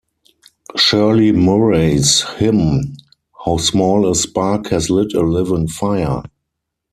[0.77, 2.95] Shirley Murray's hymn
[3.45, 6.23] How small a spark has lit a living fire!